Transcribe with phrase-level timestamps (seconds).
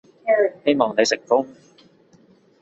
[0.65, 1.45] 希望你成功